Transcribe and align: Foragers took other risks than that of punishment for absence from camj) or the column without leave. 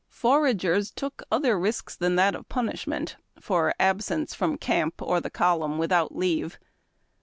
Foragers 0.09 0.89
took 0.89 1.21
other 1.31 1.59
risks 1.59 1.95
than 1.95 2.15
that 2.15 2.33
of 2.33 2.49
punishment 2.49 3.17
for 3.39 3.75
absence 3.79 4.33
from 4.33 4.57
camj) 4.57 4.93
or 4.99 5.21
the 5.21 5.29
column 5.29 5.77
without 5.77 6.15
leave. 6.15 6.57